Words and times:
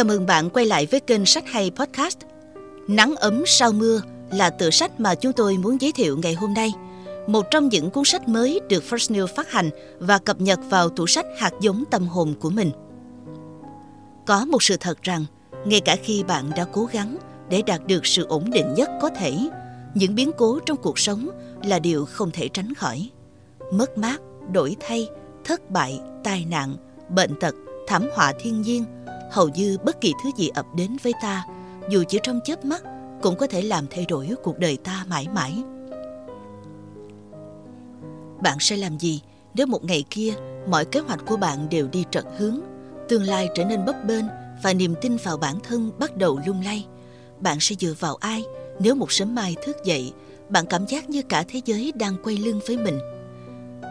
Chào 0.00 0.04
mừng 0.04 0.26
bạn 0.26 0.50
quay 0.50 0.66
lại 0.66 0.86
với 0.86 1.00
kênh 1.00 1.26
Sách 1.26 1.44
Hay 1.46 1.70
Podcast. 1.76 2.18
Nắng 2.88 3.16
ấm 3.16 3.42
sau 3.46 3.72
mưa 3.72 4.02
là 4.30 4.50
tựa 4.50 4.70
sách 4.70 5.00
mà 5.00 5.14
chúng 5.14 5.32
tôi 5.32 5.56
muốn 5.56 5.80
giới 5.80 5.92
thiệu 5.92 6.18
ngày 6.22 6.34
hôm 6.34 6.54
nay. 6.54 6.72
Một 7.26 7.46
trong 7.50 7.68
những 7.68 7.90
cuốn 7.90 8.04
sách 8.04 8.28
mới 8.28 8.60
được 8.68 8.84
First 8.90 9.14
New 9.14 9.26
phát 9.26 9.50
hành 9.50 9.70
và 9.98 10.18
cập 10.18 10.40
nhật 10.40 10.60
vào 10.70 10.88
tủ 10.88 11.06
sách 11.06 11.26
hạt 11.38 11.50
giống 11.60 11.84
tâm 11.90 12.06
hồn 12.06 12.34
của 12.40 12.50
mình. 12.50 12.70
Có 14.26 14.44
một 14.44 14.62
sự 14.62 14.76
thật 14.80 15.02
rằng, 15.02 15.24
ngay 15.64 15.80
cả 15.80 15.96
khi 16.02 16.22
bạn 16.22 16.50
đã 16.56 16.66
cố 16.72 16.84
gắng 16.92 17.16
để 17.48 17.62
đạt 17.62 17.86
được 17.86 18.06
sự 18.06 18.26
ổn 18.26 18.50
định 18.50 18.74
nhất 18.74 18.90
có 19.00 19.10
thể, 19.16 19.34
những 19.94 20.14
biến 20.14 20.30
cố 20.38 20.58
trong 20.66 20.76
cuộc 20.76 20.98
sống 20.98 21.28
là 21.64 21.78
điều 21.78 22.04
không 22.04 22.30
thể 22.30 22.48
tránh 22.48 22.74
khỏi. 22.74 23.10
Mất 23.72 23.98
mát, 23.98 24.20
đổi 24.52 24.76
thay, 24.80 25.08
thất 25.44 25.70
bại, 25.70 26.00
tai 26.24 26.44
nạn, 26.44 26.76
bệnh 27.08 27.34
tật, 27.40 27.54
thảm 27.86 28.08
họa 28.14 28.32
thiên 28.38 28.62
nhiên– 28.62 28.84
hầu 29.30 29.48
như 29.48 29.78
bất 29.84 30.00
kỳ 30.00 30.12
thứ 30.22 30.30
gì 30.36 30.48
ập 30.48 30.66
đến 30.76 30.96
với 31.02 31.12
ta, 31.22 31.46
dù 31.90 32.04
chỉ 32.08 32.18
trong 32.22 32.40
chớp 32.44 32.64
mắt, 32.64 32.82
cũng 33.22 33.36
có 33.36 33.46
thể 33.46 33.62
làm 33.62 33.86
thay 33.90 34.06
đổi 34.08 34.30
cuộc 34.42 34.58
đời 34.58 34.78
ta 34.84 35.04
mãi 35.08 35.26
mãi. 35.34 35.62
Bạn 38.42 38.56
sẽ 38.60 38.76
làm 38.76 38.98
gì 38.98 39.22
nếu 39.54 39.66
một 39.66 39.84
ngày 39.84 40.04
kia 40.10 40.34
mọi 40.68 40.84
kế 40.84 41.00
hoạch 41.00 41.20
của 41.26 41.36
bạn 41.36 41.68
đều 41.68 41.88
đi 41.92 42.04
trật 42.10 42.24
hướng, 42.38 42.60
tương 43.08 43.22
lai 43.22 43.48
trở 43.54 43.64
nên 43.64 43.84
bấp 43.84 44.04
bênh 44.04 44.24
và 44.62 44.72
niềm 44.72 44.94
tin 45.00 45.16
vào 45.16 45.36
bản 45.36 45.60
thân 45.60 45.90
bắt 45.98 46.16
đầu 46.16 46.40
lung 46.46 46.62
lay? 46.64 46.86
Bạn 47.40 47.56
sẽ 47.60 47.76
dựa 47.80 47.94
vào 48.00 48.16
ai 48.16 48.44
nếu 48.78 48.94
một 48.94 49.12
sớm 49.12 49.34
mai 49.34 49.56
thức 49.64 49.76
dậy, 49.84 50.12
bạn 50.48 50.66
cảm 50.66 50.86
giác 50.86 51.10
như 51.10 51.22
cả 51.22 51.44
thế 51.48 51.60
giới 51.64 51.92
đang 51.94 52.16
quay 52.22 52.36
lưng 52.36 52.60
với 52.66 52.76
mình? 52.76 52.98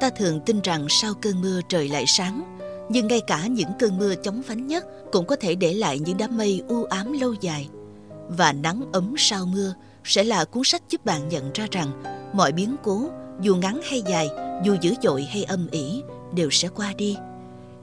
Ta 0.00 0.10
thường 0.10 0.40
tin 0.46 0.60
rằng 0.60 0.86
sau 0.88 1.14
cơn 1.14 1.40
mưa 1.40 1.60
trời 1.68 1.88
lại 1.88 2.04
sáng 2.06 2.51
nhưng 2.92 3.06
ngay 3.06 3.20
cả 3.20 3.46
những 3.46 3.68
cơn 3.78 3.98
mưa 3.98 4.14
chóng 4.14 4.42
vánh 4.46 4.66
nhất 4.66 4.86
cũng 5.12 5.26
có 5.26 5.36
thể 5.36 5.54
để 5.54 5.74
lại 5.74 5.98
những 5.98 6.16
đám 6.16 6.36
mây 6.36 6.62
u 6.68 6.84
ám 6.84 7.12
lâu 7.20 7.34
dài. 7.40 7.68
Và 8.28 8.52
nắng 8.52 8.82
ấm 8.92 9.14
sau 9.18 9.46
mưa 9.46 9.74
sẽ 10.04 10.24
là 10.24 10.44
cuốn 10.44 10.64
sách 10.64 10.82
giúp 10.90 11.04
bạn 11.04 11.28
nhận 11.28 11.50
ra 11.54 11.66
rằng 11.70 12.02
mọi 12.32 12.52
biến 12.52 12.76
cố, 12.82 13.08
dù 13.40 13.56
ngắn 13.56 13.80
hay 13.84 14.02
dài, 14.08 14.28
dù 14.64 14.76
dữ 14.80 14.94
dội 15.02 15.22
hay 15.22 15.44
âm 15.44 15.68
ỉ, 15.70 16.02
đều 16.34 16.50
sẽ 16.50 16.68
qua 16.68 16.92
đi. 16.96 17.16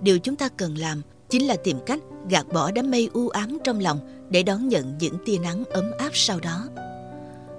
Điều 0.00 0.18
chúng 0.18 0.36
ta 0.36 0.48
cần 0.48 0.78
làm 0.78 1.02
chính 1.28 1.46
là 1.46 1.56
tìm 1.64 1.78
cách 1.86 2.00
gạt 2.28 2.46
bỏ 2.52 2.70
đám 2.70 2.90
mây 2.90 3.10
u 3.12 3.28
ám 3.28 3.58
trong 3.64 3.80
lòng 3.80 4.00
để 4.30 4.42
đón 4.42 4.68
nhận 4.68 4.98
những 5.00 5.14
tia 5.24 5.38
nắng 5.38 5.64
ấm 5.64 5.90
áp 5.98 6.10
sau 6.12 6.40
đó. 6.40 6.64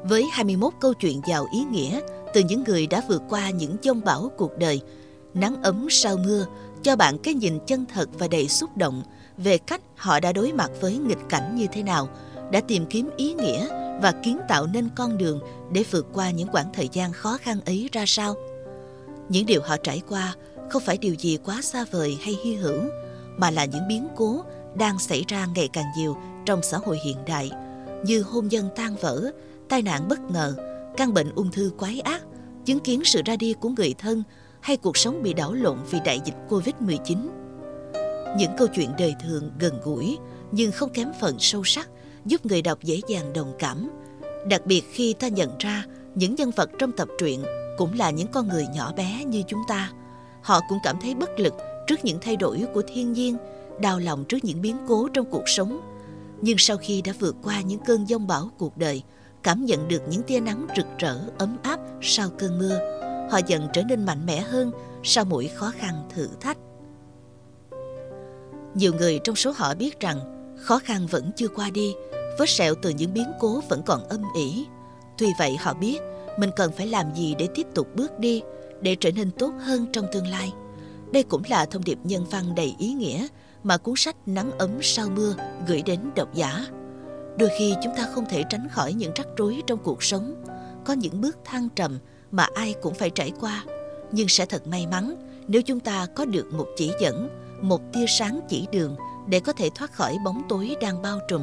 Với 0.04 0.26
21 0.32 0.74
câu 0.82 0.94
chuyện 0.94 1.22
giàu 1.28 1.46
ý 1.54 1.64
nghĩa 1.72 2.00
từ 2.34 2.42
những 2.42 2.64
người 2.68 2.88
đã 2.88 3.02
vượt 3.10 3.22
qua 3.30 3.50
những 3.50 3.76
dông 3.84 4.02
bão 4.06 4.32
cuộc 4.38 4.58
đời, 4.58 4.82
nắng 5.34 5.64
ấm 5.64 5.88
sau 5.90 6.18
mưa 6.18 6.46
cho 6.84 6.96
bạn 6.96 7.18
cái 7.18 7.34
nhìn 7.34 7.60
chân 7.68 7.86
thật 7.94 8.10
và 8.20 8.28
đầy 8.28 8.48
xúc 8.48 8.78
động 8.78 9.04
về 9.38 9.58
cách 9.58 9.82
họ 9.96 10.20
đã 10.20 10.34
đối 10.34 10.54
mặt 10.54 10.72
với 10.82 10.98
nghịch 10.98 11.30
cảnh 11.30 11.56
như 11.56 11.68
thế 11.72 11.84
nào, 11.84 12.10
đã 12.52 12.62
tìm 12.62 12.86
kiếm 12.86 13.10
ý 13.18 13.34
nghĩa 13.34 13.68
và 14.02 14.14
kiến 14.24 14.40
tạo 14.48 14.68
nên 14.68 14.90
con 14.96 15.18
đường 15.18 15.40
để 15.72 15.84
vượt 15.92 16.08
qua 16.14 16.32
những 16.32 16.50
quãng 16.52 16.70
thời 16.74 16.90
gian 16.92 17.14
khó 17.14 17.38
khăn 17.42 17.60
ấy 17.66 17.90
ra 17.92 18.04
sao. 18.08 18.36
Những 19.30 19.46
điều 19.46 19.62
họ 19.62 19.78
trải 19.78 20.02
qua 20.10 20.36
không 20.70 20.82
phải 20.86 20.98
điều 20.98 21.14
gì 21.14 21.38
quá 21.46 21.62
xa 21.62 21.86
vời 21.92 22.18
hay 22.22 22.38
hy 22.44 22.56
hữu, 22.56 22.82
mà 23.38 23.52
là 23.52 23.66
những 23.66 23.88
biến 23.88 24.08
cố 24.16 24.44
đang 24.76 25.00
xảy 25.00 25.24
ra 25.28 25.48
ngày 25.56 25.70
càng 25.74 25.86
nhiều 25.98 26.18
trong 26.46 26.64
xã 26.64 26.78
hội 26.78 27.00
hiện 27.06 27.18
đại, 27.26 27.52
như 28.06 28.22
hôn 28.22 28.48
nhân 28.48 28.70
tan 28.76 28.96
vỡ, 29.02 29.32
tai 29.70 29.82
nạn 29.82 30.08
bất 30.08 30.20
ngờ, 30.32 30.56
căn 30.98 31.14
bệnh 31.14 31.36
ung 31.36 31.52
thư 31.52 31.72
quái 31.78 32.00
ác, 32.00 32.22
chứng 32.66 32.80
kiến 32.80 33.02
sự 33.06 33.22
ra 33.26 33.36
đi 33.36 33.54
của 33.54 33.70
người 33.70 33.94
thân 33.98 34.24
hay 34.62 34.78
cuộc 34.78 34.98
sống 34.98 35.24
bị 35.24 35.34
đảo 35.34 35.54
lộn 35.54 35.78
vì 35.90 36.00
đại 36.06 36.22
dịch 36.26 36.36
Covid-19. 36.50 37.18
Những 38.38 38.52
câu 38.58 38.68
chuyện 38.68 38.90
đời 38.98 39.16
thường 39.24 39.52
gần 39.60 39.82
gũi 39.84 40.18
nhưng 40.52 40.72
không 40.72 40.90
kém 40.90 41.12
phần 41.22 41.36
sâu 41.40 41.64
sắc 41.64 41.90
giúp 42.26 42.46
người 42.46 42.62
đọc 42.62 42.80
dễ 42.84 43.02
dàng 43.08 43.34
đồng 43.34 43.54
cảm. 43.60 43.90
Đặc 44.48 44.66
biệt 44.66 44.82
khi 44.92 45.14
ta 45.14 45.28
nhận 45.28 45.50
ra 45.60 45.84
những 46.16 46.36
nhân 46.36 46.52
vật 46.52 46.70
trong 46.80 46.92
tập 46.92 47.08
truyện 47.20 47.44
cũng 47.78 47.94
là 47.94 48.10
những 48.10 48.28
con 48.28 48.48
người 48.48 48.66
nhỏ 48.74 48.94
bé 48.98 49.24
như 49.26 49.44
chúng 49.48 49.62
ta. 49.68 49.92
Họ 50.42 50.60
cũng 50.70 50.78
cảm 50.84 50.96
thấy 51.02 51.16
bất 51.16 51.40
lực 51.40 51.54
trước 51.88 52.06
những 52.06 52.18
thay 52.22 52.36
đổi 52.36 52.64
của 52.74 52.82
thiên 52.88 53.14
nhiên, 53.14 53.38
đau 53.82 54.00
lòng 54.00 54.26
trước 54.26 54.38
những 54.44 54.62
biến 54.62 54.78
cố 54.88 55.08
trong 55.14 55.26
cuộc 55.32 55.44
sống. 55.46 55.80
Nhưng 56.42 56.58
sau 56.58 56.78
khi 56.78 57.02
đã 57.02 57.14
vượt 57.20 57.36
qua 57.44 57.62
những 57.62 57.80
cơn 57.80 58.10
giông 58.10 58.28
bão 58.28 58.50
cuộc 58.58 58.78
đời, 58.78 59.04
cảm 59.44 59.66
nhận 59.66 59.88
được 59.88 60.02
những 60.10 60.24
tia 60.24 60.40
nắng 60.40 60.68
rực 60.78 60.86
rỡ, 60.98 61.18
ấm 61.38 61.58
áp 61.64 61.80
sau 62.02 62.30
cơn 62.30 62.60
mưa, 62.60 62.80
họ 63.30 63.40
dần 63.48 63.68
trở 63.74 63.84
nên 63.84 64.06
mạnh 64.06 64.26
mẽ 64.26 64.40
hơn 64.40 64.72
sau 65.04 65.26
mỗi 65.26 65.48
khó 65.48 65.72
khăn 65.78 66.08
thử 66.10 66.30
thách. 66.40 66.58
Nhiều 68.76 68.94
người 68.94 69.20
trong 69.24 69.36
số 69.36 69.52
họ 69.56 69.76
biết 69.76 70.00
rằng 70.00 70.20
khó 70.58 70.80
khăn 70.80 71.08
vẫn 71.08 71.32
chưa 71.36 71.48
qua 71.48 71.70
đi, 71.70 71.96
vết 72.40 72.50
sẹo 72.50 72.76
từ 72.82 72.90
những 72.90 73.14
biến 73.14 73.32
cố 73.40 73.62
vẫn 73.70 73.82
còn 73.86 74.08
âm 74.10 74.24
ỉ. 74.36 74.66
Tuy 75.18 75.28
vậy 75.40 75.58
họ 75.60 75.74
biết 75.74 76.00
mình 76.38 76.50
cần 76.56 76.72
phải 76.72 76.88
làm 76.88 77.16
gì 77.16 77.36
để 77.40 77.48
tiếp 77.56 77.68
tục 77.76 77.88
bước 77.96 78.20
đi, 78.20 78.42
để 78.82 78.96
trở 79.00 79.12
nên 79.12 79.32
tốt 79.32 79.54
hơn 79.60 79.86
trong 79.94 80.06
tương 80.12 80.28
lai. 80.28 80.54
Đây 81.12 81.24
cũng 81.24 81.42
là 81.50 81.66
thông 81.66 81.84
điệp 81.84 81.98
nhân 82.04 82.26
văn 82.32 82.56
đầy 82.56 82.76
ý 82.80 82.94
nghĩa 82.94 83.28
mà 83.64 83.78
cuốn 83.78 83.94
sách 83.98 84.16
Nắng 84.26 84.52
ấm 84.58 84.72
sau 84.82 85.10
mưa 85.10 85.36
gửi 85.68 85.82
đến 85.82 86.00
độc 86.16 86.34
giả. 86.34 86.66
Đôi 87.38 87.50
khi 87.60 87.76
chúng 87.84 87.94
ta 87.98 88.08
không 88.14 88.26
thể 88.30 88.44
tránh 88.50 88.68
khỏi 88.72 88.94
những 88.94 89.14
rắc 89.16 89.28
rối 89.38 89.62
trong 89.68 89.80
cuộc 89.84 90.04
sống, 90.04 90.44
có 90.86 90.94
những 90.94 91.22
bước 91.22 91.38
thăng 91.46 91.70
trầm 91.76 92.00
mà 92.32 92.48
ai 92.54 92.76
cũng 92.82 92.94
phải 92.94 93.10
trải 93.10 93.32
qua. 93.40 93.64
Nhưng 94.12 94.28
sẽ 94.28 94.46
thật 94.46 94.68
may 94.68 94.88
mắn, 94.88 95.16
nếu 95.48 95.62
chúng 95.62 95.80
ta 95.80 96.08
có 96.16 96.26
được 96.26 96.54
một 96.54 96.68
chỉ 96.78 96.92
dẫn, 97.02 97.30
một 97.62 97.82
tia 97.94 98.06
sáng 98.08 98.40
chỉ 98.50 98.68
đường 98.72 98.96
để 99.28 99.40
có 99.40 99.54
thể 99.54 99.70
thoát 99.76 99.94
khỏi 99.94 100.18
bóng 100.26 100.42
tối 100.50 100.76
đang 100.82 101.02
bao 101.02 101.20
trùm. 101.28 101.42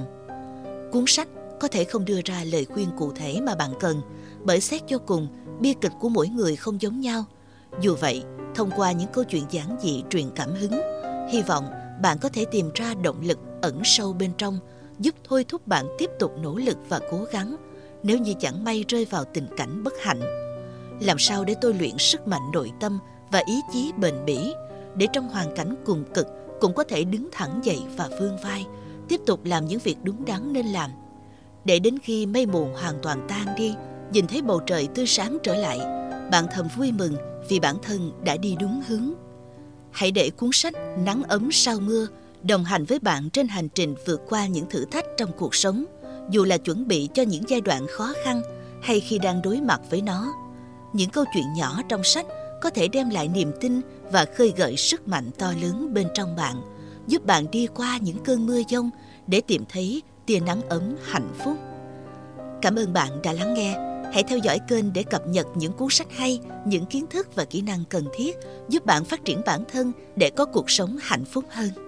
Cuốn 0.93 1.05
sách 1.07 1.29
có 1.61 1.69
thể 1.69 1.85
không 1.85 2.05
đưa 2.05 2.21
ra 2.25 2.45
lời 2.45 2.65
khuyên 2.65 2.89
cụ 2.99 3.13
thể 3.13 3.41
mà 3.41 3.55
bạn 3.55 3.71
cần, 3.81 4.03
bởi 4.45 4.61
xét 4.61 4.83
cho 4.87 4.99
cùng 4.99 5.29
bi 5.61 5.75
kịch 5.81 5.93
của 6.01 6.09
mỗi 6.09 6.29
người 6.29 6.57
không 6.57 6.81
giống 6.83 7.01
nhau. 7.01 7.25
Dù 7.81 7.97
vậy, 8.01 8.23
thông 8.55 8.71
qua 8.77 8.93
những 8.93 9.09
câu 9.13 9.25
chuyện 9.25 9.45
giản 9.51 9.77
dị 9.83 10.03
truyền 10.11 10.31
cảm 10.35 10.55
hứng, 10.55 10.81
hy 11.31 11.43
vọng 11.43 11.65
bạn 12.03 12.19
có 12.19 12.29
thể 12.29 12.45
tìm 12.45 12.71
ra 12.75 12.95
động 12.95 13.21
lực 13.23 13.39
ẩn 13.63 13.81
sâu 13.85 14.13
bên 14.13 14.33
trong, 14.39 14.59
giúp 14.99 15.15
thôi 15.29 15.45
thúc 15.49 15.67
bạn 15.67 15.87
tiếp 15.99 16.11
tục 16.19 16.33
nỗ 16.43 16.57
lực 16.57 16.77
và 16.89 17.01
cố 17.11 17.25
gắng, 17.33 17.57
nếu 18.03 18.19
như 18.19 18.35
chẳng 18.41 18.65
may 18.65 18.85
rơi 18.89 19.05
vào 19.05 19.25
tình 19.25 19.47
cảnh 19.57 19.85
bất 19.85 19.93
hạnh 20.01 20.46
làm 21.01 21.19
sao 21.19 21.45
để 21.45 21.55
tôi 21.61 21.75
luyện 21.75 21.99
sức 21.99 22.29
mạnh 22.29 22.51
nội 22.53 22.73
tâm 22.81 22.99
và 23.31 23.43
ý 23.47 23.61
chí 23.73 23.93
bền 23.97 24.15
bỉ, 24.27 24.39
để 24.97 25.07
trong 25.13 25.29
hoàn 25.29 25.55
cảnh 25.55 25.75
cùng 25.85 26.05
cực 26.15 26.27
cũng 26.61 26.75
có 26.75 26.85
thể 26.85 27.05
đứng 27.05 27.29
thẳng 27.33 27.61
dậy 27.65 27.79
và 27.97 28.09
vươn 28.21 28.37
vai, 28.43 28.67
tiếp 29.09 29.21
tục 29.27 29.41
làm 29.45 29.67
những 29.67 29.81
việc 29.85 29.97
đúng 30.03 30.25
đắn 30.25 30.53
nên 30.53 30.67
làm. 30.67 30.91
Để 31.65 31.79
đến 31.79 31.99
khi 32.03 32.27
mây 32.27 32.47
mù 32.47 32.69
hoàn 32.81 32.95
toàn 33.03 33.27
tan 33.29 33.47
đi, 33.57 33.75
nhìn 34.13 34.27
thấy 34.27 34.43
bầu 34.43 34.61
trời 34.67 34.89
tươi 34.95 35.07
sáng 35.07 35.39
trở 35.43 35.55
lại, 35.55 35.79
bạn 36.31 36.47
thầm 36.53 36.67
vui 36.77 36.93
mừng 36.93 37.17
vì 37.49 37.61
bản 37.61 37.77
thân 37.83 38.13
đã 38.25 38.37
đi 38.37 38.57
đúng 38.61 38.83
hướng. 38.89 39.13
Hãy 39.91 40.11
để 40.11 40.31
cuốn 40.31 40.51
sách 40.53 40.75
nắng 40.99 41.23
ấm 41.23 41.49
sau 41.53 41.81
mưa 41.81 42.07
đồng 42.43 42.65
hành 42.65 42.85
với 42.85 42.99
bạn 42.99 43.31
trên 43.31 43.49
hành 43.49 43.69
trình 43.69 43.95
vượt 44.07 44.23
qua 44.29 44.47
những 44.47 44.67
thử 44.71 44.85
thách 44.85 45.05
trong 45.17 45.31
cuộc 45.39 45.55
sống, 45.55 45.85
dù 46.31 46.45
là 46.45 46.59
chuẩn 46.59 46.89
bị 46.89 47.09
cho 47.15 47.23
những 47.23 47.43
giai 47.49 47.61
đoạn 47.61 47.87
khó 47.91 48.13
khăn 48.25 48.43
hay 48.83 49.01
khi 49.01 49.19
đang 49.19 49.43
đối 49.43 49.61
mặt 49.61 49.81
với 49.91 50.03
nó 50.03 50.33
những 50.97 51.11
câu 51.11 51.25
chuyện 51.35 51.53
nhỏ 51.53 51.81
trong 51.89 52.05
sách 52.05 52.27
có 52.61 52.71
thể 52.71 52.89
đem 52.89 53.11
lại 53.11 53.29
niềm 53.29 53.53
tin 53.61 53.81
và 54.11 54.25
khơi 54.37 54.53
gợi 54.57 54.77
sức 54.77 55.09
mạnh 55.09 55.31
to 55.39 55.53
lớn 55.63 55.95
bên 55.95 56.09
trong 56.15 56.37
bạn, 56.37 56.57
giúp 57.07 57.27
bạn 57.27 57.51
đi 57.51 57.67
qua 57.67 57.99
những 58.03 58.25
cơn 58.25 58.47
mưa 58.47 58.61
giông 58.69 58.91
để 59.27 59.41
tìm 59.41 59.65
thấy 59.69 60.03
tia 60.27 60.41
nắng 60.41 60.63
ấm 60.69 60.97
hạnh 61.05 61.29
phúc. 61.39 61.57
Cảm 62.63 62.77
ơn 62.77 62.93
bạn 62.93 63.23
đã 63.23 63.33
lắng 63.33 63.55
nghe. 63.55 63.75
Hãy 64.13 64.23
theo 64.23 64.39
dõi 64.39 64.59
kênh 64.69 64.93
để 64.93 65.03
cập 65.03 65.27
nhật 65.27 65.47
những 65.55 65.73
cuốn 65.73 65.89
sách 65.91 66.13
hay, 66.17 66.41
những 66.65 66.87
kiến 66.87 67.07
thức 67.11 67.35
và 67.35 67.45
kỹ 67.45 67.61
năng 67.61 67.85
cần 67.85 68.05
thiết 68.17 68.37
giúp 68.69 68.87
bạn 68.87 69.05
phát 69.05 69.25
triển 69.25 69.43
bản 69.47 69.65
thân 69.73 69.93
để 70.17 70.31
có 70.31 70.45
cuộc 70.45 70.71
sống 70.71 70.99
hạnh 71.03 71.25
phúc 71.25 71.45
hơn. 71.51 71.86